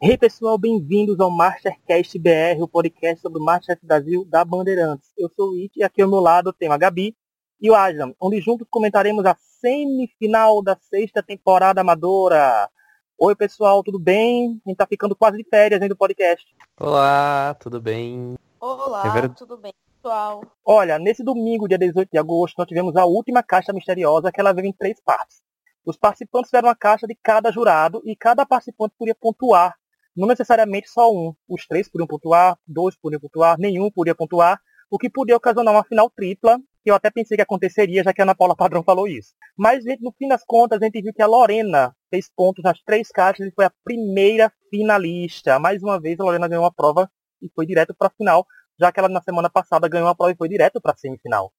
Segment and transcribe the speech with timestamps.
[0.00, 5.10] Hey pessoal, bem-vindos ao Mastercast BR, o podcast sobre o Masterchef Brasil da Bandeirantes.
[5.18, 7.16] Eu sou o It e aqui ao meu lado tem a Gabi
[7.60, 12.70] e o Aslan, onde juntos comentaremos a semifinal da sexta temporada amadora.
[13.18, 14.60] Oi pessoal, tudo bem?
[14.64, 16.46] A gente tá ficando quase de férias ainda do podcast.
[16.78, 18.36] Olá, tudo bem?
[18.60, 20.44] Olá, É tudo bem, pessoal?
[20.64, 24.52] Olha, nesse domingo, dia 18 de agosto, nós tivemos a última caixa misteriosa que ela
[24.52, 25.42] veio em três partes.
[25.84, 29.74] Os participantes fizeram uma caixa de cada jurado e cada participante podia pontuar.
[30.18, 31.32] Não necessariamente só um.
[31.48, 35.84] Os três podiam pontuar, dois podiam pontuar, nenhum podia pontuar, o que podia ocasionar uma
[35.84, 39.06] final tripla, que eu até pensei que aconteceria, já que a Ana Paula Padrão falou
[39.06, 39.32] isso.
[39.56, 43.10] Mas, no fim das contas, a gente viu que a Lorena fez pontos nas três
[43.12, 45.60] caixas e foi a primeira finalista.
[45.60, 47.08] Mais uma vez, a Lorena ganhou uma prova
[47.40, 48.44] e foi direto para a final,
[48.76, 51.52] já que ela na semana passada ganhou a prova e foi direto para a semifinal.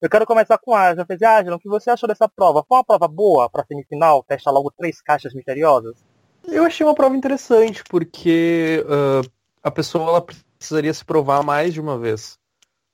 [0.00, 0.92] Eu quero começar com a.
[0.92, 2.64] Eu falei, Ángela, o que você achou dessa prova?
[2.66, 4.24] Foi uma prova boa para a semifinal?
[4.24, 6.02] Testar logo três caixas misteriosas?
[6.48, 9.22] Eu achei uma prova interessante, porque ah,
[9.62, 12.38] a pessoa ela precisaria se provar mais de uma vez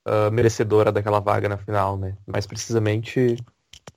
[0.05, 2.17] ah, merecedora daquela vaga na final, né?
[2.27, 3.37] Mais precisamente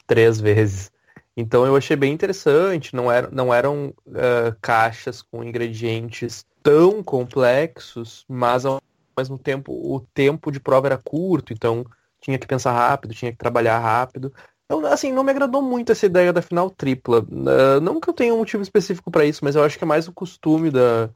[0.08, 0.92] três vezes.
[1.38, 8.26] Então eu achei bem interessante, não, era, não eram ah, caixas com ingredientes tão complexos,
[8.28, 8.82] mas ao
[9.18, 11.86] mesmo tempo o tempo de prova era curto, então
[12.22, 14.34] tinha que pensar rápido, tinha que trabalhar rápido.
[14.66, 17.26] Então, assim, não me agradou muito essa ideia da final tripla.
[17.48, 19.88] Ah, não que eu tenha um motivo específico para isso, mas eu acho que é
[19.88, 21.10] mais o costume da,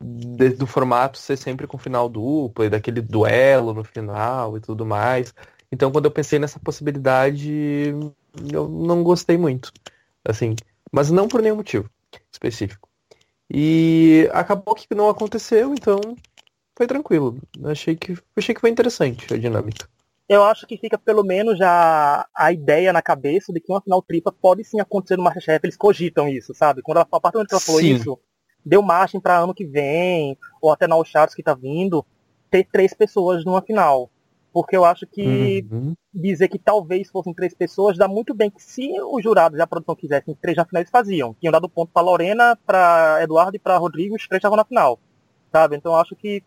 [0.00, 4.86] de- do formato ser sempre com final duplo e daquele duelo no final e tudo
[4.86, 5.34] mais.
[5.72, 7.94] Então, quando eu pensei nessa possibilidade,
[8.52, 9.72] eu não gostei muito,
[10.24, 10.56] assim,
[10.92, 11.90] mas não por nenhum motivo
[12.32, 12.88] específico.
[13.50, 16.00] E acabou que não aconteceu, então
[16.76, 17.38] foi tranquilo.
[17.64, 19.88] Achei que, achei que foi interessante a dinâmica.
[20.30, 24.00] Eu acho que fica pelo menos já a ideia na cabeça de que uma final
[24.00, 25.58] tripla pode sim acontecer no Masterchef.
[25.66, 26.82] Eles cogitam isso, sabe?
[26.82, 27.96] Quando ela, a momento que ela falou Sim.
[27.96, 28.16] isso,
[28.64, 32.06] deu margem para ano que vem, ou até na Stars que tá vindo,
[32.48, 34.08] ter três pessoas numa final.
[34.52, 35.96] Porque eu acho que Uhum.
[36.14, 39.66] dizer que talvez fossem três pessoas, dá muito bem que se os jurados e a
[39.66, 41.34] produção quisessem três na final, eles faziam.
[41.40, 44.96] Tinham dado ponto pra Lorena, pra Eduardo e pra Rodrigo, os três estavam na final.
[45.50, 45.74] Sabe?
[45.74, 46.40] Então eu acho que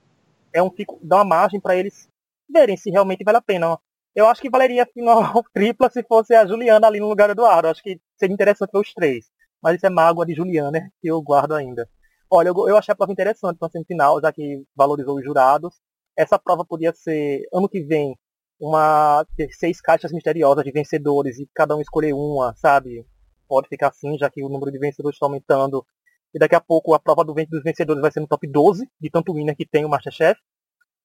[0.54, 2.08] é um fico, dá uma margem pra eles
[2.50, 3.78] verem se realmente vale a pena.
[4.16, 7.34] Eu acho que valeria a final tripla se fosse a Juliana ali no lugar do
[7.34, 7.68] Eduardo.
[7.68, 9.26] Acho que seria interessante os três.
[9.62, 11.88] Mas isso é mágoa de Juliana, né, que eu guardo ainda.
[12.30, 15.76] Olha, eu, eu achei a prova interessante na semifinal, já que valorizou os jurados.
[16.18, 18.18] Essa prova podia ser, ano que vem,
[18.60, 23.06] uma ter seis caixas misteriosas de vencedores e cada um escolher uma, sabe?
[23.48, 25.86] Pode ficar assim, já que o número de vencedores está aumentando.
[26.34, 29.10] E daqui a pouco a prova do dos vencedores vai ser no top 12, de
[29.10, 30.40] tanto winner que tem o Masterchef.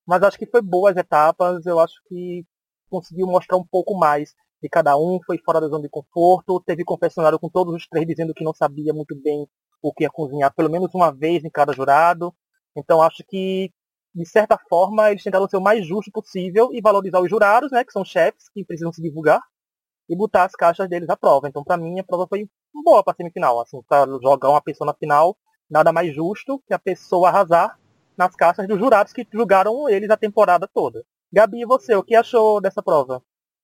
[0.08, 2.44] Mas acho que foi boa as etapas, eu acho que
[2.88, 6.82] conseguiu mostrar um pouco mais de cada um, foi fora da zona de conforto, teve
[6.82, 9.46] confessionário com todos os três dizendo que não sabia muito bem
[9.82, 12.34] o que ia cozinhar, pelo menos uma vez em cada jurado.
[12.74, 13.70] Então acho que
[14.14, 17.84] de certa forma, eles tentaram ser o mais justo possível e valorizar os jurados, né,
[17.84, 19.40] que são chefes, que precisam se divulgar,
[20.08, 21.48] e botar as caixas deles à prova.
[21.48, 23.60] Então, pra mim, a prova foi boa pra semifinal.
[23.60, 25.36] Assim, pra jogar uma pessoa na final,
[25.70, 27.78] nada mais justo que a pessoa arrasar
[28.18, 31.06] nas caixas dos jurados que julgaram eles a temporada toda.
[31.32, 33.22] Gabi, e você, o que achou dessa prova?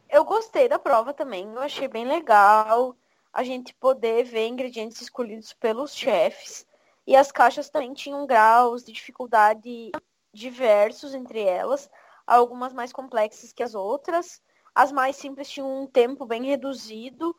[0.09, 2.97] Eu gostei da prova também, eu achei bem legal
[3.33, 6.65] a gente poder ver ingredientes escolhidos pelos chefes.
[7.05, 9.91] E as caixas também tinham graus de dificuldade
[10.33, 11.91] diversos entre elas,
[12.27, 14.41] algumas mais complexas que as outras.
[14.75, 17.35] As mais simples tinham um tempo bem reduzido,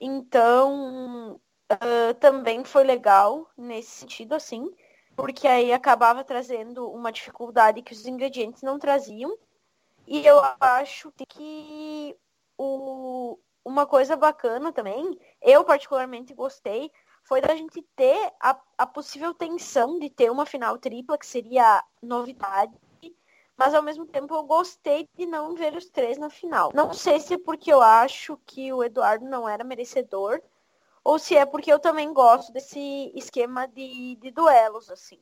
[0.00, 1.40] então
[1.70, 4.70] ah, também foi legal nesse sentido, assim,
[5.18, 9.36] porque aí acabava trazendo uma dificuldade que os ingredientes não traziam.
[10.06, 12.16] E eu acho que
[12.56, 16.88] o, uma coisa bacana também, eu particularmente gostei,
[17.24, 21.82] foi da gente ter a, a possível tensão de ter uma final tripla, que seria
[22.00, 22.78] novidade.
[23.56, 26.70] Mas ao mesmo tempo eu gostei de não ver os três na final.
[26.72, 30.40] Não sei se é porque eu acho que o Eduardo não era merecedor,
[31.08, 35.18] ou se é porque eu também gosto desse esquema de, de duelos, assim.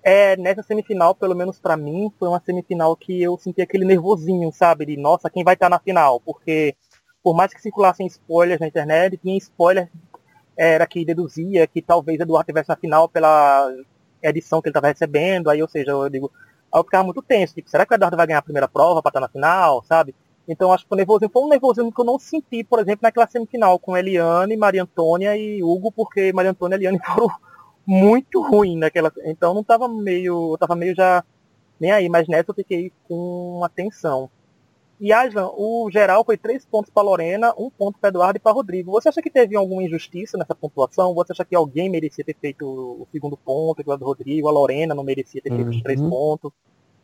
[0.00, 4.52] É, nessa semifinal, pelo menos pra mim, foi uma semifinal que eu senti aquele nervosinho,
[4.52, 4.86] sabe?
[4.86, 6.20] De, nossa, quem vai estar na final?
[6.20, 6.76] Porque,
[7.20, 9.90] por mais que circulassem spoilers na internet, tinha spoiler
[10.56, 13.72] era que deduzia que talvez Eduardo estivesse na final pela
[14.22, 16.30] edição que ele estava recebendo, aí, ou seja, eu digo,
[16.72, 19.02] aí eu ficava muito tenso, tipo, será que o Eduardo vai ganhar a primeira prova
[19.02, 20.14] para estar na final, sabe?
[20.46, 23.26] Então acho que o nervosismo foi um nervosismo que eu não senti, por exemplo, naquela
[23.26, 27.28] semifinal com Eliane, Maria Antônia e Hugo, porque Maria Antônia e Eliane foram
[27.86, 29.12] muito ruins naquela.
[29.24, 30.52] Então não tava meio.
[30.52, 31.24] Eu tava meio já
[31.80, 34.30] nem aí, mas nessa eu fiquei com uma tensão.
[35.00, 38.52] E Aslan, o geral foi três pontos para Lorena, um ponto para Eduardo e para
[38.52, 38.92] Rodrigo.
[38.92, 41.12] Você acha que teve alguma injustiça nessa pontuação?
[41.14, 44.94] Você acha que alguém merecia ter feito o segundo ponto, igual do Rodrigo, a Lorena
[44.94, 45.76] não merecia ter feito uhum.
[45.76, 46.10] os três uhum.
[46.10, 46.52] pontos?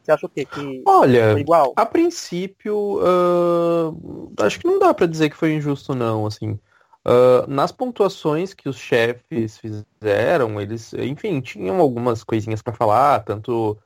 [0.02, 0.44] Você acha o quê?
[0.44, 1.72] Que Olha, igual?
[1.76, 6.58] a princípio, uh, acho que não dá para dizer que foi injusto não, assim.
[7.06, 13.78] Uh, nas pontuações que os chefes fizeram, eles, enfim, tinham algumas coisinhas para falar, tanto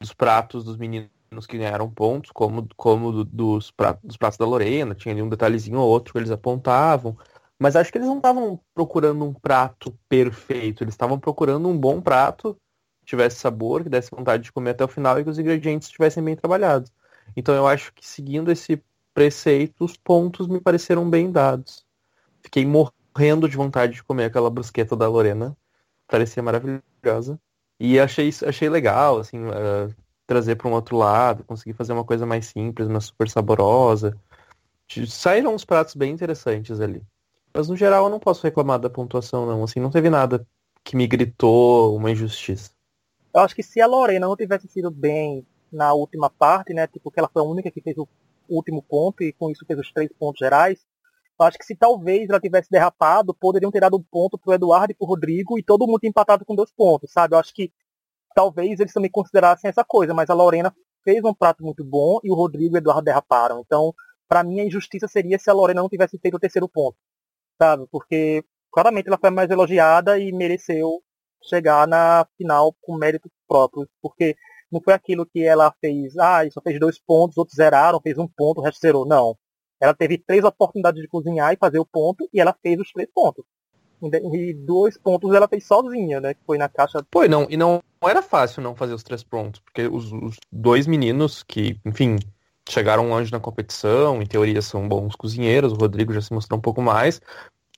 [0.00, 1.10] dos pratos dos meninos
[1.48, 5.28] que ganharam pontos, como, como do, dos, pratos, dos pratos da Lorena, tinha ali um
[5.28, 7.16] detalhezinho ou outro que eles apontavam.
[7.58, 12.00] Mas acho que eles não estavam procurando um prato perfeito, eles estavam procurando um bom
[12.00, 12.56] prato,
[13.04, 16.22] tivesse sabor, que desse vontade de comer até o final e que os ingredientes estivessem
[16.22, 16.92] bem trabalhados.
[17.36, 18.82] Então eu acho que seguindo esse
[19.14, 21.84] preceito, os pontos me pareceram bem dados.
[22.42, 25.56] Fiquei morrendo de vontade de comer aquela brusqueta da Lorena.
[26.08, 27.38] Parecia maravilhosa.
[27.78, 29.94] E achei, achei legal, assim, uh,
[30.26, 34.16] trazer para um outro lado, conseguir fazer uma coisa mais simples, mas super saborosa.
[35.08, 37.02] Saíram uns pratos bem interessantes ali.
[37.54, 39.62] Mas no geral eu não posso reclamar da pontuação, não.
[39.64, 40.46] Assim, não teve nada
[40.84, 42.70] que me gritou uma injustiça.
[43.34, 46.86] Eu acho que se a Lorena não tivesse sido bem na última parte, né?
[46.86, 48.06] Tipo, que ela foi a única que fez o
[48.48, 50.84] último ponto e com isso fez os três pontos gerais.
[51.40, 54.92] Eu acho que se talvez ela tivesse derrapado, poderiam ter dado um ponto pro Eduardo
[54.92, 57.34] e pro Rodrigo e todo mundo empatado com dois pontos, sabe?
[57.34, 57.72] Eu acho que
[58.34, 62.30] talvez eles também considerassem essa coisa, mas a Lorena fez um prato muito bom e
[62.30, 63.60] o Rodrigo e o Eduardo derraparam.
[63.60, 63.94] Então,
[64.28, 66.96] para mim, a injustiça seria se a Lorena não tivesse feito o terceiro ponto,
[67.58, 67.86] sabe?
[67.90, 71.02] Porque claramente ela foi mais elogiada e mereceu
[71.48, 74.36] chegar na final com méritos próprios, porque
[74.70, 78.26] não foi aquilo que ela fez, ah, só fez dois pontos, outros zeraram, fez um
[78.26, 79.06] ponto, o resto zerou.
[79.06, 79.36] Não.
[79.80, 83.08] Ela teve três oportunidades de cozinhar e fazer o ponto, e ela fez os três
[83.12, 83.44] pontos.
[84.02, 86.34] E dois pontos ela fez sozinha, né?
[86.34, 87.04] Que foi na caixa.
[87.12, 90.86] Foi, não, e não era fácil não fazer os três pontos, porque os, os dois
[90.86, 92.18] meninos que, enfim,
[92.68, 96.62] chegaram longe na competição, em teoria são bons cozinheiros, o Rodrigo já se mostrou um
[96.62, 97.20] pouco mais.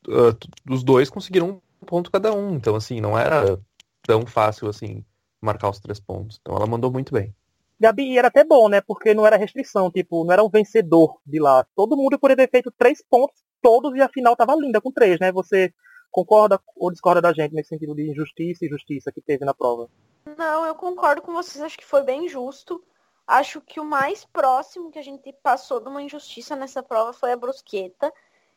[0.06, 0.36] Uh,
[0.70, 3.58] os dois conseguiram ponto cada um, então assim, não era
[4.02, 5.04] tão fácil assim
[5.40, 6.38] marcar os três pontos.
[6.40, 7.34] Então ela mandou muito bem.
[7.78, 8.80] Gabi, era até bom, né?
[8.80, 11.66] Porque não era restrição, tipo, não era um vencedor de lá.
[11.74, 15.18] Todo mundo poderia ter feito três pontos, todos, e a final tava linda com três,
[15.20, 15.32] né?
[15.32, 15.72] Você
[16.10, 19.90] concorda ou discorda da gente nesse sentido de injustiça e justiça que teve na prova?
[20.38, 22.82] Não, eu concordo com vocês, acho que foi bem justo.
[23.26, 27.32] Acho que o mais próximo que a gente passou de uma injustiça nessa prova foi
[27.32, 28.12] a brusqueta.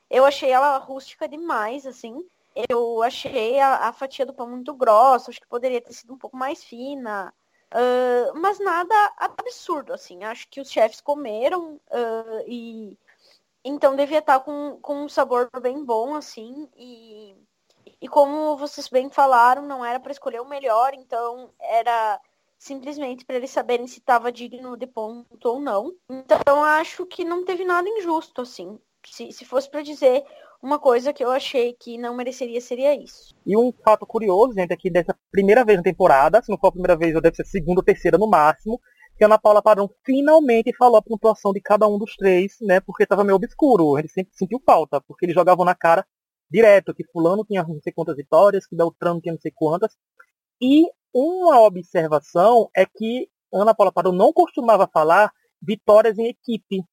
[0.09, 2.23] Eu achei ela rústica demais, assim.
[2.69, 6.17] Eu achei a, a fatia do pão muito grossa, acho que poderia ter sido um
[6.17, 7.33] pouco mais fina.
[7.73, 10.23] Uh, mas nada absurdo, assim.
[10.23, 12.97] Acho que os chefes comeram uh, e
[13.63, 16.69] então devia estar com, com um sabor bem bom, assim.
[16.75, 17.35] E
[18.01, 22.19] e como vocês bem falaram, não era para escolher o melhor, então era
[22.57, 25.93] simplesmente para eles saberem se estava digno de ponto ou não.
[26.09, 28.79] Então acho que não teve nada injusto, assim.
[29.05, 30.25] Se, se fosse para dizer
[30.61, 33.35] uma coisa que eu achei que não mereceria, seria isso.
[33.45, 36.67] E um fato curioso, gente, é que dessa primeira vez na temporada, se não for
[36.67, 38.79] a primeira vez, deve ser segunda ou terceira no máximo,
[39.17, 42.79] que a Ana Paula Padrão finalmente falou a pontuação de cada um dos três, né?
[42.79, 43.95] Porque estava meio obscuro.
[43.95, 46.05] A gente sempre sentiu falta, porque eles jogavam na cara
[46.49, 49.95] direto que fulano tinha não sei quantas vitórias, que Beltrano tinha não sei quantas.
[50.61, 50.83] E
[51.13, 55.31] uma observação é que Ana Paula Pardo não costumava falar
[55.61, 56.83] vitórias em equipe,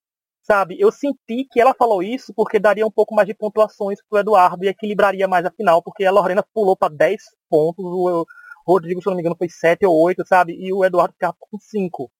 [0.44, 0.76] sabe?
[0.78, 4.64] Eu senti que ela falou isso porque daria um pouco mais de pontuações pro Eduardo
[4.64, 7.20] e equilibraria mais a final, porque a Lorena pulou para 10
[7.50, 8.26] pontos, o
[8.66, 10.54] Rodrigo, se não me engano, foi 7 ou 8, sabe?
[10.54, 12.10] E o Eduardo ficava com 5.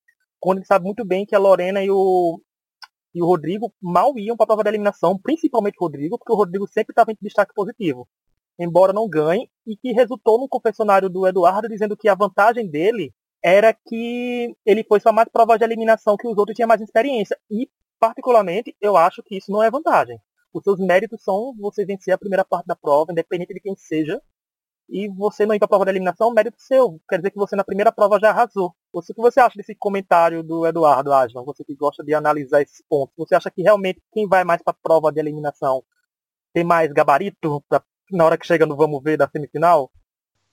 [0.40, 2.40] Quando ele sabe muito bem que a Lorena e o,
[3.14, 6.37] e o Rodrigo mal iam para a prova da eliminação, principalmente o Rodrigo, porque o
[6.37, 8.09] Rodrigo sempre estava em destaque positivo,
[8.59, 13.12] embora não ganhe, e que resultou no confessionário do Eduardo dizendo que a vantagem dele
[13.43, 17.38] era que ele foi só mais prova de eliminação que os outros tinham mais experiência.
[17.50, 17.69] E,
[18.05, 20.21] particularmente, eu acho que isso não é vantagem.
[20.53, 24.21] Os seus méritos são você vencer a primeira parte da prova, independente de quem seja,
[24.91, 27.01] e você não ir para a prova da eliminação, mérito seu.
[27.09, 28.75] Quer dizer que você na primeira prova já arrasou.
[28.93, 31.43] O que você acha desse comentário do Eduardo Aslan?
[31.45, 33.15] Você que gosta de analisar esses pontos.
[33.17, 35.83] Você acha que realmente quem vai mais para a prova de eliminação
[36.53, 37.83] tem mais gabarito pra,
[38.13, 39.91] na hora que chega no vamos ver da semifinal?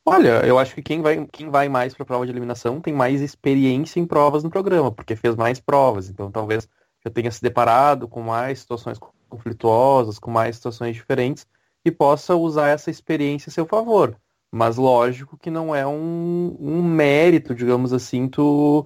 [0.05, 2.93] Olha, eu acho que quem vai, quem vai mais para a prova de eliminação tem
[2.93, 6.09] mais experiência em provas no programa, porque fez mais provas.
[6.09, 6.67] Então talvez
[7.03, 11.47] já tenha se deparado com mais situações conflituosas, com mais situações diferentes
[11.83, 14.15] e possa usar essa experiência a seu favor.
[14.51, 18.85] Mas lógico que não é um, um mérito, digamos assim, tu,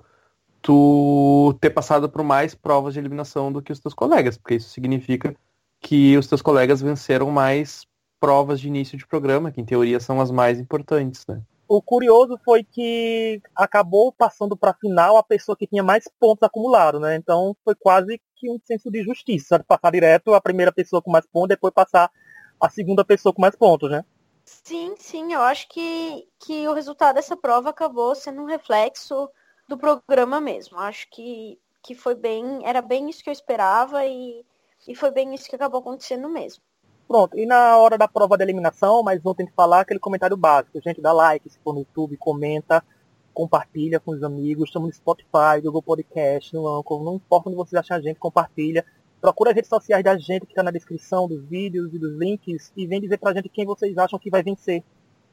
[0.62, 4.70] tu ter passado por mais provas de eliminação do que os teus colegas, porque isso
[4.70, 5.36] significa
[5.82, 7.86] que os teus colegas venceram mais
[8.20, 11.42] provas de início de programa, que em teoria são as mais importantes, né?
[11.68, 16.44] O curioso foi que acabou passando para a final a pessoa que tinha mais pontos
[16.44, 17.16] acumulados, né?
[17.16, 21.26] Então foi quase que um senso de justiça, passar direto a primeira pessoa com mais
[21.26, 22.12] pontos, depois passar
[22.60, 24.04] a segunda pessoa com mais pontos, né?
[24.44, 29.28] Sim, sim, eu acho que, que o resultado dessa prova acabou sendo um reflexo
[29.68, 30.78] do programa mesmo.
[30.78, 34.46] Acho que, que foi bem, era bem isso que eu esperava e,
[34.88, 36.62] e foi bem isso que acabou acontecendo mesmo.
[37.08, 40.36] Pronto, e na hora da prova da eliminação, mas não tem que falar aquele comentário
[40.36, 40.82] básico.
[40.82, 42.84] Gente, dá like se for no YouTube, comenta,
[43.32, 44.70] compartilha com os amigos.
[44.70, 48.84] Estamos no Spotify, Google Podcast, no Anchor, não importa onde vocês acham a gente, compartilha.
[49.22, 52.72] Procura as redes sociais da gente que está na descrição dos vídeos e dos links
[52.76, 54.84] e vem dizer pra gente quem vocês acham que vai vencer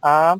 [0.00, 0.36] a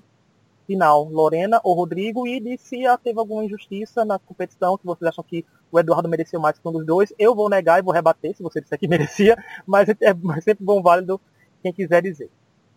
[0.73, 5.45] final, Lorena ou Rodrigo, e se teve alguma injustiça na competição, que vocês acham que
[5.71, 7.13] o Eduardo mereceu mais que um dos dois.
[7.19, 9.37] Eu vou negar e vou rebater se você disser que merecia,
[9.67, 11.21] mas é, é sempre bom válido
[11.63, 12.31] quem quiser dizer.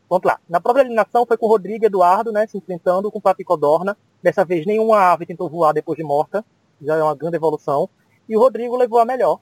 [0.09, 0.39] Vamos lá.
[0.47, 3.41] Na própria eliminação foi com o Rodrigo e Eduardo, né, se enfrentando com o Pato
[3.41, 3.97] e Codorna.
[4.21, 6.43] Dessa vez nenhuma ave tentou voar depois de morta.
[6.81, 7.89] Já é uma grande evolução.
[8.27, 9.39] E o Rodrigo levou a melhor.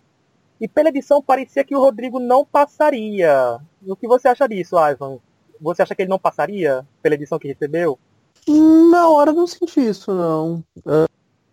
[0.62, 3.60] E pela edição parecia que o Rodrigo não passaria.
[3.86, 5.18] O que você acha disso, Ivan?
[5.60, 7.98] Você acha que ele não passaria pela edição que recebeu?
[8.48, 10.64] Na hora não senti isso, não.
[10.86, 11.06] Uh,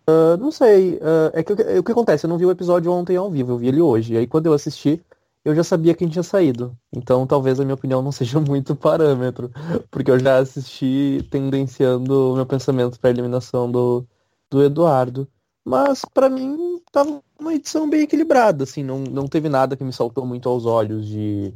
[0.09, 0.95] uh, não sei.
[0.95, 2.25] Uh, é que o que acontece?
[2.25, 4.13] Eu não vi o episódio ontem ao vivo, eu vi ele hoje.
[4.13, 5.01] E aí quando eu assisti,
[5.43, 6.77] eu já sabia quem tinha saído.
[6.93, 9.51] Então talvez a minha opinião não seja muito parâmetro.
[9.89, 14.05] Porque eu já assisti tendenciando o meu pensamento para a eliminação do,
[14.49, 15.27] do Eduardo.
[15.63, 19.93] Mas para mim tava uma edição bem equilibrada, assim, não, não teve nada que me
[19.93, 21.53] saltou muito aos olhos de,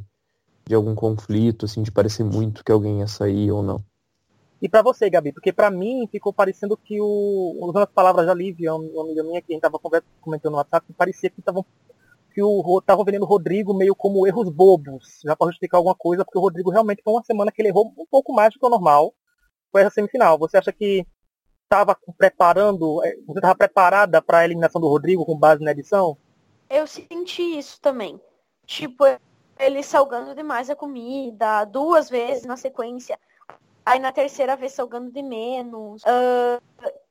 [0.66, 3.84] de algum conflito, assim, de parecer muito que alguém ia sair ou não.
[4.60, 7.58] E para você, Gabi, porque para mim ficou parecendo que o.
[7.60, 9.78] Usando as palavras da Lívia, uma amiga minha que a gente tava
[10.20, 11.64] comentando no WhatsApp, parecia que estavam
[12.36, 16.22] que o tava vendo o Rodrigo meio como erros bobos, já para justificar alguma coisa,
[16.22, 18.66] porque o Rodrigo realmente foi uma semana que ele errou um pouco mais do que
[18.66, 19.14] o normal.
[19.72, 20.38] Foi essa semifinal.
[20.38, 21.06] Você acha que
[21.64, 26.18] estava preparando, é, você estava preparada para a eliminação do Rodrigo com base na edição?
[26.68, 28.20] Eu senti isso também.
[28.66, 29.04] Tipo,
[29.58, 33.18] ele salgando demais a comida, duas vezes na sequência.
[33.86, 36.02] Aí na terceira vez salgando de menos.
[36.02, 36.60] Uh,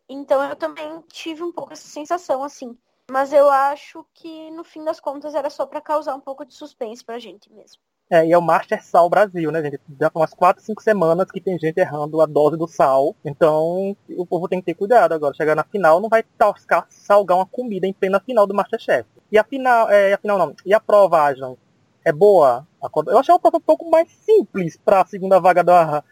[0.10, 2.78] então eu também tive um pouco essa sensação, assim.
[3.10, 6.54] Mas eu acho que no fim das contas era só para causar um pouco de
[6.54, 7.82] suspense pra gente mesmo.
[8.10, 9.80] É, e é o Master Sal Brasil, né, gente?
[10.00, 13.16] Já tem umas 4, 5 semanas que tem gente errando a dose do sal.
[13.24, 15.34] Então, o povo tem que ter cuidado agora.
[15.34, 19.08] Chegar na final, não vai tascar, salgar uma comida em plena final do Masterchef.
[19.32, 20.56] E a final, é, a final não.
[20.66, 21.58] E a provagem
[22.04, 22.68] é boa?
[23.08, 26.04] Eu achei uma prova um pouco mais simples para a segunda vaga da,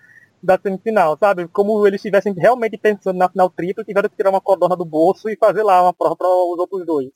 [0.44, 1.48] da semifinal, sabe?
[1.48, 5.30] Como eles estivessem realmente pensando na final tripla, tiveram que tirar uma codorna do bolso
[5.30, 7.12] e fazer lá uma prova para os outros dois.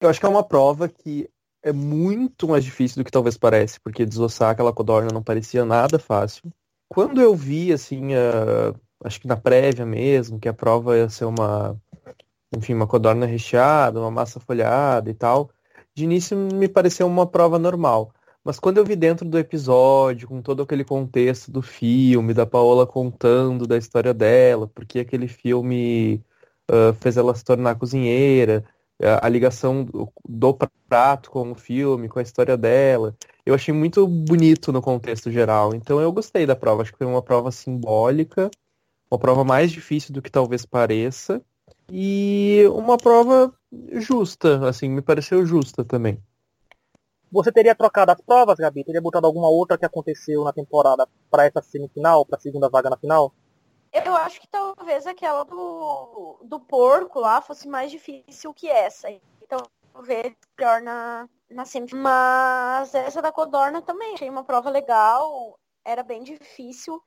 [0.00, 1.28] Eu acho que é uma prova que
[1.62, 5.98] é muito mais difícil do que talvez parece, porque desossar aquela codorna não parecia nada
[5.98, 6.52] fácil.
[6.88, 11.24] Quando eu vi, assim, a, acho que na prévia mesmo, que a prova ia ser
[11.24, 11.76] uma,
[12.56, 15.50] enfim, uma codorna recheada, uma massa folhada e tal,
[15.94, 18.12] de início me pareceu uma prova normal.
[18.48, 22.86] Mas quando eu vi dentro do episódio, com todo aquele contexto do filme, da Paola
[22.86, 26.24] contando da história dela, porque aquele filme
[26.70, 28.64] uh, fez ela se tornar cozinheira,
[29.20, 33.14] a ligação do, do prato com o filme, com a história dela,
[33.44, 35.74] eu achei muito bonito no contexto geral.
[35.74, 36.80] Então eu gostei da prova.
[36.80, 38.50] Acho que foi uma prova simbólica,
[39.10, 41.42] uma prova mais difícil do que talvez pareça,
[41.92, 43.52] e uma prova
[43.92, 46.18] justa, assim, me pareceu justa também.
[47.30, 48.84] Você teria trocado as provas, Gabi?
[48.84, 52.88] Teria botado alguma outra que aconteceu na temporada para essa semifinal, para a segunda vaga
[52.88, 53.32] na final?
[53.92, 59.10] Eu acho que talvez aquela do, do porco lá fosse mais difícil que essa.
[59.42, 59.58] Então,
[59.92, 62.02] talvez pior na, na semifinal.
[62.02, 65.58] Mas essa da Codorna também achei uma prova legal.
[65.84, 67.02] Era bem difícil.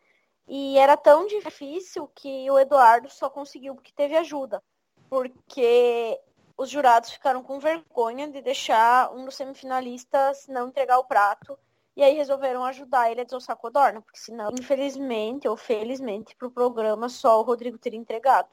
[0.48, 4.62] E era tão difícil que o Eduardo só conseguiu porque teve ajuda.
[5.10, 6.20] Porque
[6.62, 11.58] os jurados ficaram com vergonha de deixar um dos semifinalistas não entregar o prato.
[11.98, 16.48] E aí resolveram ajudar ele a desossar a codorna, porque senão, infelizmente ou felizmente, para
[16.48, 18.48] o programa só o Rodrigo teria entregado.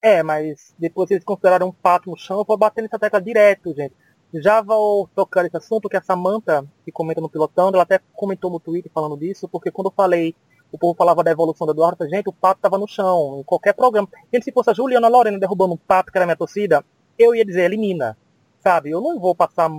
[0.00, 3.74] É, mas depois eles consideraram um pato no chão, eu vou bater nessa tecla direto,
[3.74, 3.94] gente.
[4.34, 8.50] Já vou tocar esse assunto, que a Samantha, que comenta no Pilotando, ela até comentou
[8.50, 10.34] no Twitter falando disso, porque quando eu falei,
[10.72, 13.74] o povo falava da evolução do Eduardo, gente, o pato tava no chão, em qualquer
[13.74, 14.08] programa.
[14.32, 16.82] Gente, se fosse a Juliana Lorena derrubando um pato, que era minha torcida,
[17.18, 18.16] eu ia dizer, elimina.
[18.60, 19.70] Sabe, eu não vou passar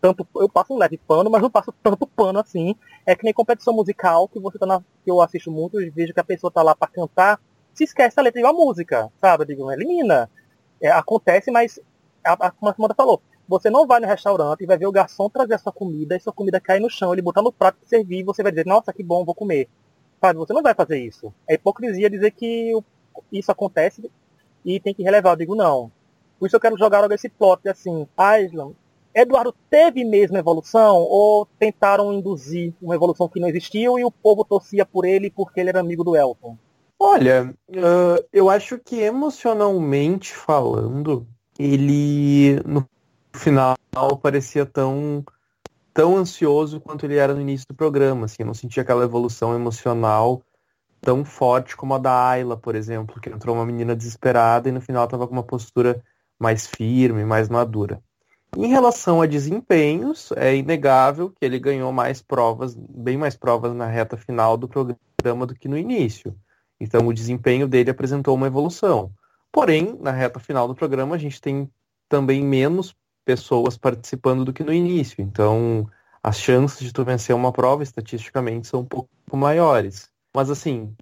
[0.00, 0.26] tanto.
[0.36, 2.74] Eu passo um leve pano, mas não passo tanto pano assim.
[3.04, 4.80] É que nem competição musical, que você tá na.
[5.04, 7.40] que eu assisto muito e vejo que a pessoa tá lá para cantar,
[7.74, 9.42] se esquece a letra de uma música, sabe?
[9.42, 10.30] Eu digo, elimina.
[10.80, 11.80] É, acontece, mas
[12.24, 14.92] a, a, como a Samanta falou, você não vai no restaurante e vai ver o
[14.92, 17.78] garçom trazer a sua comida e sua comida cair no chão, ele botar no prato
[17.84, 19.68] e servir e você vai dizer, nossa, que bom, vou comer.
[20.20, 21.32] Sabe, você não vai fazer isso.
[21.48, 22.72] É hipocrisia dizer que
[23.32, 24.10] isso acontece
[24.64, 25.32] e tem que relevar.
[25.32, 25.90] Eu digo, não.
[26.38, 28.06] Por isso eu quero jogar logo esse plot assim.
[28.40, 28.74] Island,
[29.14, 34.44] Eduardo teve mesmo evolução ou tentaram induzir uma evolução que não existiu e o povo
[34.44, 36.56] torcia por ele porque ele era amigo do Elton?
[37.00, 41.26] Olha, uh, eu acho que emocionalmente falando,
[41.58, 42.88] ele no
[43.32, 43.76] final
[44.20, 45.24] parecia tão
[45.98, 49.52] tão ansioso quanto ele era no início do programa, assim, eu não sentia aquela evolução
[49.52, 50.40] emocional
[51.00, 54.80] tão forte como a da Ayla, por exemplo, que entrou uma menina desesperada e no
[54.80, 56.00] final estava com uma postura
[56.38, 58.00] mais firme, mais madura.
[58.56, 63.86] Em relação a desempenhos, é inegável que ele ganhou mais provas, bem mais provas na
[63.86, 66.32] reta final do programa do que no início.
[66.78, 69.10] Então o desempenho dele apresentou uma evolução.
[69.50, 71.68] Porém, na reta final do programa, a gente tem
[72.08, 72.94] também menos
[73.28, 75.20] pessoas participando do que no início.
[75.20, 75.86] Então,
[76.22, 80.08] as chances de tu vencer uma prova, estatisticamente, são um pouco maiores.
[80.34, 80.96] Mas, assim,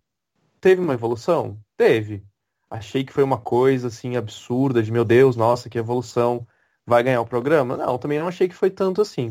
[0.60, 1.56] teve uma evolução?
[1.76, 2.24] Teve.
[2.68, 6.44] Achei que foi uma coisa, assim, absurda, de meu Deus, nossa, que evolução.
[6.84, 7.76] Vai ganhar o programa?
[7.76, 9.28] Não, também não achei que foi tanto assim.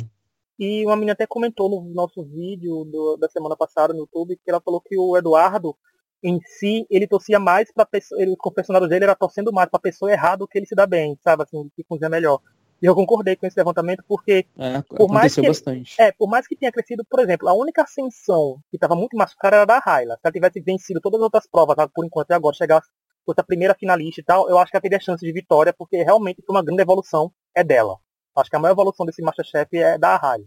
[0.58, 4.50] E uma menina até comentou no nosso vídeo do, da semana passada no YouTube que
[4.50, 5.76] ela falou que o Eduardo,
[6.24, 9.70] em si, ele torcia mais pra pessoa, ele, com o personagem dele, era torcendo mais
[9.70, 12.40] pra pessoa errada do que ele se dá bem, sabe, assim, que cozinha melhor.
[12.82, 15.96] E eu concordei com esse levantamento porque é, por mais que bastante.
[16.00, 19.34] é, por mais que tenha crescido, por exemplo, a única ascensão que estava muito mais
[19.34, 20.16] cara era da Raila.
[20.16, 22.90] Se ela tivesse vencido todas as outras provas, por enquanto e agora chegasse
[23.26, 25.98] fosse a primeira finalista e tal, eu acho que ela teria chance de vitória porque
[26.04, 27.98] realmente foi uma grande evolução é dela.
[28.38, 30.46] Acho que a maior evolução desse MasterChef é da Raila.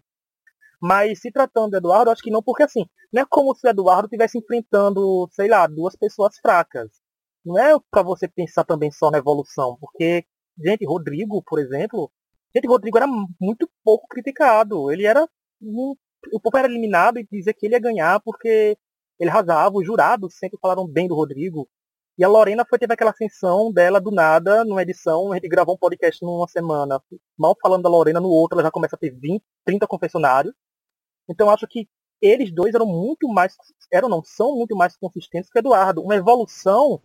[0.80, 3.70] Mas se tratando do Eduardo, acho que não, porque assim, não é como se o
[3.70, 6.88] Eduardo estivesse enfrentando, sei lá, duas pessoas fracas.
[7.44, 10.24] Não é para você pensar também só na evolução, porque,
[10.62, 12.10] gente, Rodrigo, por exemplo,
[12.54, 13.06] Gente, o Rodrigo era
[13.40, 14.90] muito pouco criticado.
[14.90, 15.28] Ele era.
[15.60, 18.76] O povo era eliminado e dizia que ele ia ganhar porque
[19.18, 19.76] ele arrasava.
[19.76, 21.68] Os jurados sempre falaram bem do Rodrigo.
[22.18, 25.78] E a Lorena foi teve aquela ascensão dela do nada, numa edição, gente gravou um
[25.78, 27.00] podcast numa semana,
[27.38, 30.52] mal falando da Lorena, no outro ela já começa a ter 20, 30 confessionários.
[31.28, 31.88] Então acho que
[32.20, 33.54] eles dois eram muito mais,
[33.92, 36.02] eram não, são muito mais consistentes que o Eduardo.
[36.02, 37.00] Uma evolução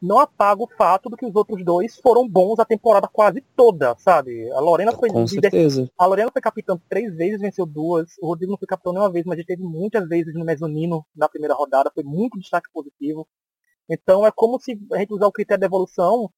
[0.00, 3.94] não apaga o fato de que os outros dois foram bons a temporada quase toda,
[3.98, 4.50] sabe?
[4.52, 5.90] A Lorena foi Com certeza.
[5.98, 8.16] A Lorena foi capitã três vezes, venceu duas.
[8.20, 11.28] O Rodrigo não foi capitão nenhuma vez, mas ele teve muitas vezes no mezanino na
[11.28, 13.28] primeira rodada, foi muito destaque positivo.
[13.88, 16.30] Então é como se a gente usar o critério de evolução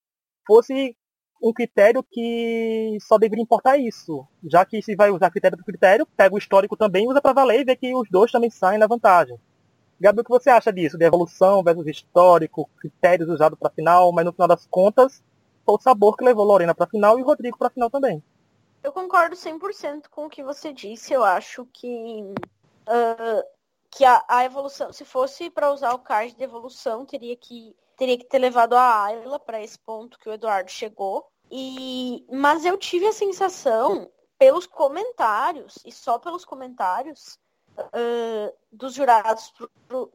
[0.46, 0.96] fosse
[1.42, 4.26] um critério que só deveria importar isso.
[4.48, 7.60] Já que se vai usar critério por critério, pega o histórico também, usa para valer
[7.60, 9.36] e vê que os dois também saem na vantagem.
[10.02, 10.98] Gabi, o que você acha disso?
[10.98, 15.22] De evolução versus histórico, critérios usados para final, mas no final das contas,
[15.64, 18.20] foi o sabor que levou Lorena para final e Rodrigo para final também.
[18.82, 21.12] Eu concordo 100% com o que você disse.
[21.12, 22.34] Eu acho que,
[22.88, 23.44] uh,
[23.92, 28.18] que a, a, evolução, se fosse para usar o card de evolução, teria que, teria
[28.18, 31.28] que ter levado a Ayla para esse ponto que o Eduardo chegou.
[31.48, 37.38] E, mas eu tive a sensação, pelos comentários, e só pelos comentários,
[37.78, 39.52] uh, dos jurados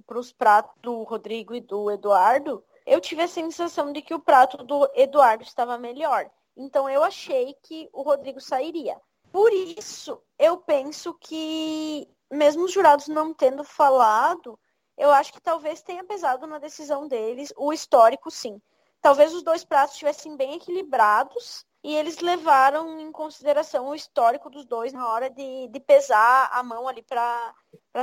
[0.06, 4.20] para os pratos do Rodrigo e do Eduardo, eu tive a sensação de que o
[4.20, 6.30] prato do Eduardo estava melhor.
[6.56, 9.00] Então eu achei que o Rodrigo sairia.
[9.32, 14.58] Por isso, eu penso que, mesmo os jurados não tendo falado,
[14.98, 18.60] eu acho que talvez tenha pesado na decisão deles o histórico, sim.
[19.02, 24.66] Talvez os dois pratos estivessem bem equilibrados e eles levaram em consideração o histórico dos
[24.66, 27.54] dois na hora de, de pesar a mão ali para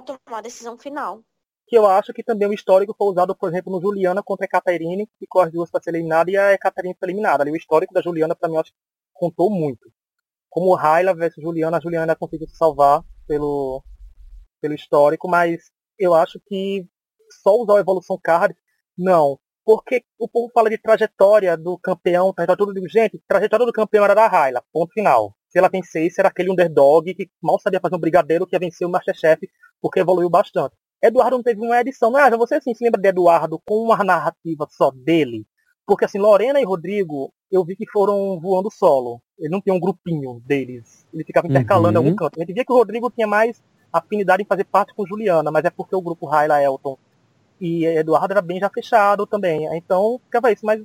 [0.04, 1.22] tomar a decisão final.
[1.66, 4.48] Que eu acho que também o histórico foi usado, por exemplo, no Juliana contra a
[4.48, 7.42] Caterine, que as duas para ser eliminada e a Caterine foi eliminada.
[7.42, 8.78] Ali o histórico da Juliana, para mim, acho que
[9.12, 9.90] contou muito.
[10.50, 13.82] Como Raila versus Juliana, a Juliana conseguiu se salvar pelo,
[14.60, 16.86] pelo histórico, mas eu acho que
[17.42, 18.54] só usar a evolução card,
[18.96, 24.04] não porque o povo fala de trajetória do campeão, trajetória do gente, trajetória do campeão
[24.04, 25.34] era da Raila, ponto final.
[25.48, 28.86] Se ela vencesse, era aquele underdog que mal sabia fazer um brigadeiro que ia vencer
[28.86, 29.48] o Masterchef,
[29.80, 30.74] porque evoluiu bastante.
[31.02, 32.30] Eduardo não teve uma edição, não é?
[32.36, 35.46] Você assim, se lembra de Eduardo com uma narrativa só dele?
[35.86, 39.20] Porque assim, Lorena e Rodrigo, eu vi que foram voando solo.
[39.38, 41.06] Ele não tinha um grupinho deles.
[41.12, 42.04] Ele ficava intercalando uhum.
[42.04, 42.38] em algum canto.
[42.38, 45.64] A gente via que o Rodrigo tinha mais afinidade em fazer parte com Juliana, mas
[45.64, 46.98] é porque o grupo Raila Elton
[47.64, 49.66] e Eduardo era bem já fechado também.
[49.74, 50.66] Então, ficava isso.
[50.66, 50.82] Mas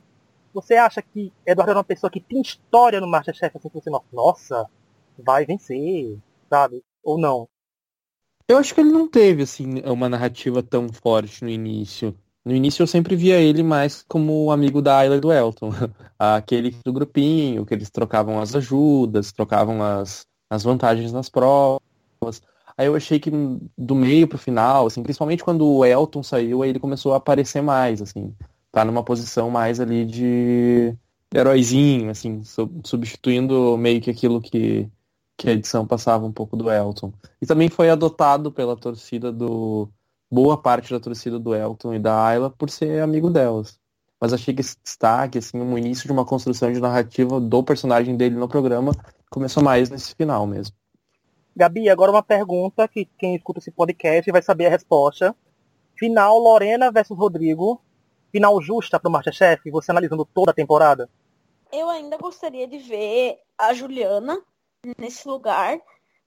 [0.54, 3.89] você acha que Eduardo era uma pessoa que tem história no Masterchef, assim, que você,
[4.13, 4.65] nossa,
[5.18, 6.18] vai vencer,
[6.50, 6.82] sabe?
[7.04, 7.50] Ou não?
[8.48, 12.15] Eu acho que ele não teve, assim, uma narrativa tão forte no início.
[12.46, 15.72] No início eu sempre via ele mais como amigo da Ayla e do Elton.
[16.18, 22.42] Aquele do grupinho, que eles trocavam as ajudas, trocavam as, as vantagens nas provas.
[22.80, 23.30] Aí eu achei que
[23.78, 27.62] do meio pro final, assim, principalmente quando o Elton saiu, aí ele começou a aparecer
[27.62, 28.34] mais, assim.
[28.72, 30.96] Tá numa posição mais ali de
[31.36, 32.42] heróizinho, assim,
[32.86, 34.89] substituindo meio que aquilo que,
[35.36, 37.12] que a edição passava um pouco do Elton.
[37.42, 39.89] E também foi adotado pela torcida do.
[40.32, 43.78] boa parte da torcida do Elton e da Ayla por ser amigo delas.
[44.22, 48.15] Mas achei que esse destaque, assim, o início de uma construção de narrativa do personagem
[48.15, 48.94] dele no programa
[49.30, 50.79] começou mais nesse final mesmo.
[51.55, 55.35] Gabi, agora uma pergunta que quem escuta esse podcast vai saber a resposta.
[55.97, 57.81] Final Lorena versus Rodrigo.
[58.31, 61.09] Final justa para o Masterchef, você analisando toda a temporada?
[61.71, 64.41] Eu ainda gostaria de ver a Juliana
[64.97, 65.79] nesse lugar,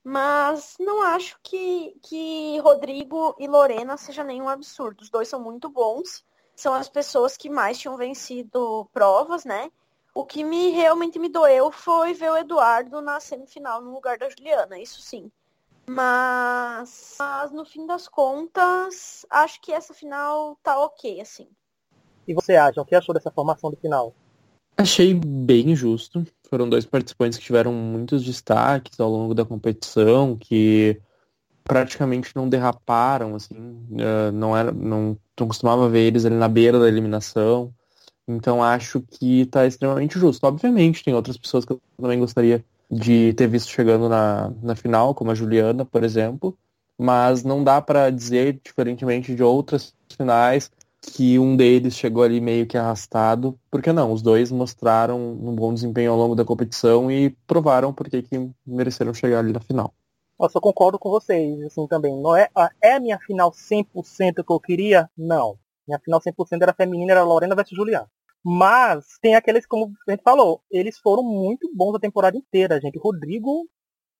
[0.05, 5.03] mas não acho que, que Rodrigo e Lorena seja nenhum absurdo.
[5.03, 9.71] Os dois são muito bons, são as pessoas que mais tinham vencido provas, né?
[10.15, 14.29] O que me realmente me doeu foi ver o Eduardo na semifinal no lugar da
[14.29, 15.31] Juliana, isso sim.
[15.87, 21.49] Mas, mas no fim das contas, acho que essa final tá ok, assim.
[22.27, 22.81] E você acha?
[22.81, 24.15] O que achou dessa formação do final?
[24.77, 26.25] Achei bem justo.
[26.49, 31.01] Foram dois participantes que tiveram muitos destaques ao longo da competição, que
[31.65, 36.79] praticamente não derraparam, assim, eh, não era, não, não costumava ver eles ali na beira
[36.79, 37.73] da eliminação.
[38.27, 40.45] Então acho que está extremamente justo.
[40.47, 45.15] Obviamente, tem outras pessoas que eu também gostaria de ter visto chegando na, na final,
[45.15, 46.57] como a Juliana, por exemplo.
[46.99, 52.67] Mas não dá para dizer, diferentemente de outras finais, que um deles chegou ali meio
[52.67, 53.59] que arrastado.
[53.71, 58.23] Porque não, os dois mostraram um bom desempenho ao longo da competição e provaram porque
[58.23, 59.93] que mereceram chegar ali na final.
[60.41, 62.21] Eu só concordo com vocês, assim, também.
[62.21, 62.49] Não é,
[62.83, 65.09] é a minha final 100% que eu queria?
[65.17, 65.57] Não.
[65.93, 68.11] Minha final 100% era feminina, era Lorena versus Juliana.
[68.45, 72.99] Mas tem aqueles, como a gente falou, eles foram muito bons a temporada inteira, gente.
[72.99, 73.69] O Rodrigo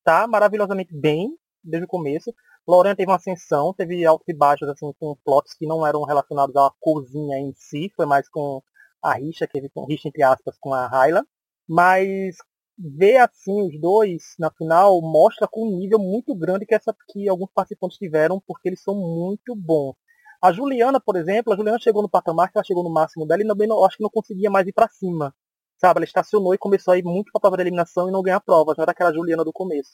[0.05, 2.33] tá maravilhosamente bem desde o começo.
[2.67, 6.55] Lorena teve uma ascensão, teve altos e baixos, assim, com plots que não eram relacionados
[6.55, 8.63] à cozinha em si, foi mais com
[9.03, 11.25] a rixa, que teve com rixa entre aspas com a Hyla.
[11.69, 12.37] Mas
[12.79, 17.29] ver assim os dois na final mostra com um nível muito grande que essa que
[17.29, 19.95] alguns participantes tiveram, porque eles são muito bons.
[20.43, 23.41] A Juliana, por exemplo, a Juliana chegou no patamar que ela chegou no máximo dela
[23.43, 25.33] e também não, acho que não conseguia mais ir para cima.
[25.79, 28.41] Sabe, ela estacionou e começou a ir muito para a prova eliminação e não ganhar
[28.41, 29.93] prova, já era aquela Juliana do começo.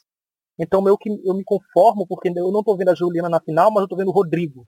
[0.57, 3.69] Então eu, que, eu me conformo, porque eu não estou vendo a Juliana na final,
[3.69, 4.65] mas eu estou vendo o Rodrigo.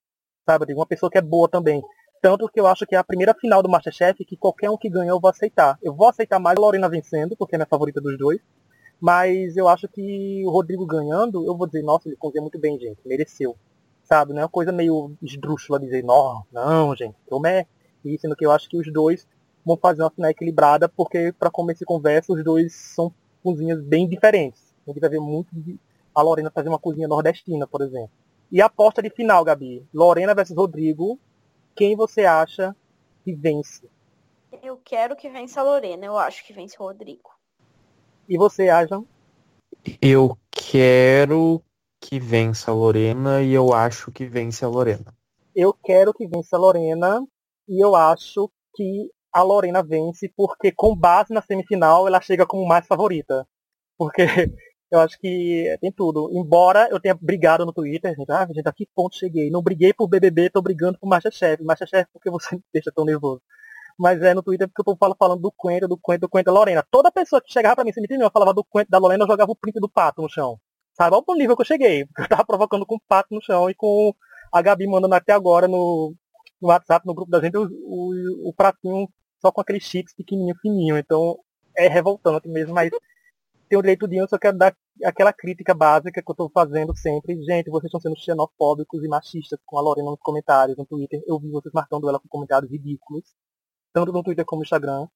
[0.48, 1.82] Sabe, uma pessoa que é boa também.
[2.22, 4.88] Tanto que eu acho que é a primeira final do Masterchef que qualquer um que
[4.88, 5.80] ganha eu vou aceitar.
[5.82, 8.40] Eu vou aceitar mais a Lorena vencendo, porque é minha favorita dos dois.
[9.00, 12.78] Mas eu acho que o Rodrigo ganhando, eu vou dizer, nossa, ele cozinha muito bem,
[12.78, 13.02] gente.
[13.04, 13.58] Mereceu
[14.12, 14.34] sabe?
[14.34, 17.66] Não é uma coisa meio esdrúxula dizer, não, não, gente, como é
[18.04, 19.26] isso, sendo que eu acho que os dois
[19.66, 24.06] vão fazer uma final equilibrada, porque para começar de conversa, os dois são cozinhas bem
[24.10, 24.76] diferentes.
[24.86, 25.80] A gente vai ver muito de
[26.14, 28.12] a Lorena fazer uma cozinha nordestina, por exemplo.
[28.52, 31.18] E a aposta de final, Gabi, Lorena versus Rodrigo,
[31.74, 32.76] quem você acha
[33.24, 33.90] que vence?
[34.62, 37.30] Eu quero que vença a Lorena, eu acho que vence o Rodrigo.
[38.28, 39.02] E você, acha?
[40.02, 41.64] Eu quero
[42.02, 45.14] que vença a Lorena e eu acho que vence a Lorena.
[45.56, 47.24] Eu quero que vença a Lorena
[47.70, 52.68] e eu acho que a Lorena vence porque com base na semifinal ela chega como
[52.68, 53.48] mais favorita.
[53.98, 54.24] Porque
[54.92, 56.30] eu acho que tem tudo.
[56.34, 59.52] Embora eu tenha brigado no Twitter, gente, ah, gente, a que ponto cheguei?
[59.52, 61.64] Não briguei por BBB, tô brigando por Masterchef.
[61.64, 63.42] Masterchef porque você me deixa tão nervoso.
[63.98, 66.52] Mas é no Twitter porque eu tô falando do Quento, do Quento, do Quento da
[66.52, 66.84] Lorena.
[66.90, 69.24] Toda pessoa que chegava pra mim, se me entendeu, eu falava do Quento da Lorena,
[69.24, 70.60] eu jogava o print do pato no chão.
[70.94, 71.16] Sabe?
[71.16, 72.08] Olha o nível que eu cheguei.
[72.18, 74.14] Eu tava provocando com o pato no chão e com
[74.52, 76.14] a Gabi mandando até agora no,
[76.62, 79.08] no WhatsApp, no grupo da gente, o, o, o pratinho
[79.42, 80.98] só com aqueles chips pequenininho, fininho.
[80.98, 81.38] Então
[81.76, 82.92] é revoltante mesmo, mas
[83.70, 86.96] tem o direito de eu só quero dar aquela crítica básica que eu tô fazendo
[86.96, 87.42] sempre.
[87.44, 91.22] Gente, vocês estão sendo xenofóbicos e machistas com a Lorena nos comentários, no Twitter.
[91.26, 93.24] Eu vi vocês marcando ela com comentários ridículos,
[93.94, 95.08] tanto no Twitter como no Instagram.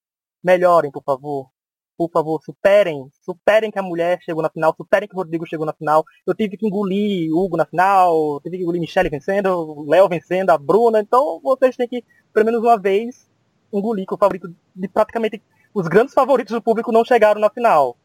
[0.43, 1.54] Melhorem, por favor
[1.97, 5.65] por favor, superem, superem que a mulher chegou na final, superem que o Rodrigo chegou
[5.65, 6.03] na final.
[6.25, 10.09] Eu tive que engolir o Hugo na final, tive que engolir Michelle vencendo, o Léo
[10.09, 12.03] vencendo, a Bruna, então vocês têm que,
[12.33, 13.29] pelo menos uma vez,
[13.71, 15.41] engolir que o favorito de praticamente
[15.73, 17.97] os grandes favoritos do público não chegaram na final.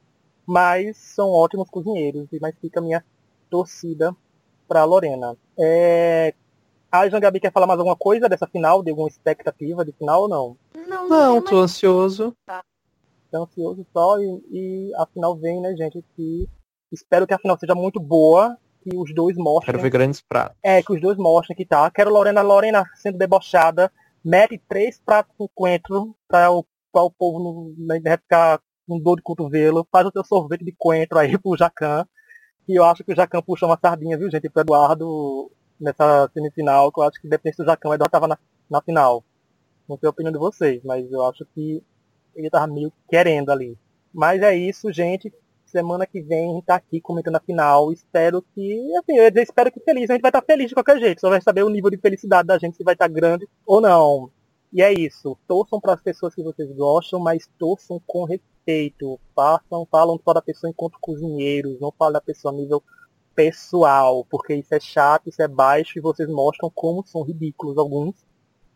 [0.46, 3.04] Mas são ótimos cozinheiros, mas fica a minha
[3.48, 4.14] torcida
[4.66, 5.36] para Lorena.
[5.58, 6.34] É...
[6.90, 8.82] A Jean Gabi quer falar mais alguma coisa dessa final?
[8.82, 10.56] De alguma expectativa de final ou não?
[10.88, 12.34] Não, não tô ansioso.
[12.44, 12.64] Tá
[13.38, 16.04] ansioso só e, e a final vem, né, gente?
[16.16, 16.48] Que
[16.92, 19.72] espero que a final seja muito boa, que os dois mostrem.
[19.72, 20.56] Quero ver grandes pratos.
[20.62, 21.90] É, que os dois mostrem que tá.
[21.90, 23.90] Quero Lorena, Lorena sendo debochada,
[24.24, 29.16] mete três pratos com coentro para o, pra o povo não, né, ficar com dor
[29.16, 32.06] de cotovelo, faz o teu sorvete de coentro aí pro Jacan.
[32.66, 36.90] que eu acho que o Jacan puxou uma sardinha, viu, gente, pro Eduardo nessa semifinal,
[36.92, 38.38] que eu acho que depende do Jacan, o Eduardo tava na,
[38.68, 39.24] na final.
[39.88, 41.82] Não sei a opinião de vocês, mas eu acho que
[42.34, 43.76] ele tava meio querendo ali.
[44.12, 45.32] Mas é isso, gente.
[45.64, 47.92] Semana que vem a gente tá aqui comentando a final.
[47.92, 50.10] Espero que, assim, eu espero que feliz.
[50.10, 51.20] A gente vai estar tá feliz de qualquer jeito.
[51.20, 53.80] Só vai saber o nível de felicidade da gente se vai estar tá grande ou
[53.80, 54.30] não.
[54.72, 55.36] E é isso.
[55.46, 59.20] Torçam para as pessoas que vocês gostam, mas torçam com respeito.
[59.34, 61.78] Façam, falam só da pessoa enquanto cozinheiros.
[61.80, 62.82] Não falem da pessoa a nível
[63.34, 68.14] pessoal, porque isso é chato, isso é baixo e vocês mostram como são ridículos alguns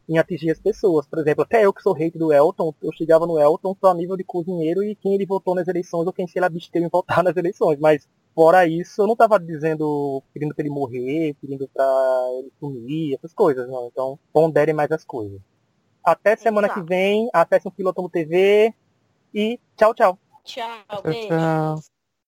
[0.08, 1.06] em atingir as pessoas.
[1.06, 3.94] Por exemplo, até eu que sou hate do Elton, eu chegava no Elton só a
[3.94, 6.88] nível de cozinheiro e quem ele votou nas eleições ou quem se ele absteve em
[6.88, 7.78] votar nas eleições.
[7.78, 11.84] Mas fora isso, eu não tava dizendo, pedindo pra ele morrer, pedindo pra
[12.38, 13.86] ele sumir, essas coisas, não.
[13.86, 15.40] Então, ponderem mais as coisas.
[16.04, 18.74] Até semana que vem, acessem o Pilotão TV
[19.34, 20.18] e tchau, tchau.
[20.44, 21.28] Tchau, beijo.
[21.28, 21.93] Tchau.